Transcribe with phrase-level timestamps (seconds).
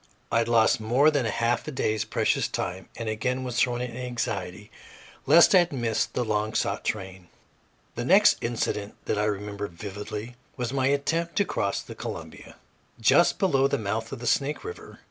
[0.31, 4.71] I lost more than a half day's precious time, and again was thrown into anxiety
[5.27, 7.27] lest I had missed the long sought train.
[7.93, 12.55] The next incident that I remember vividly was my attempt to cross the Columbia,
[12.99, 14.97] just below the mouth of the Snake River.